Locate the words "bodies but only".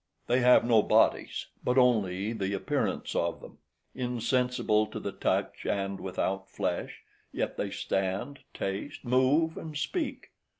0.81-2.33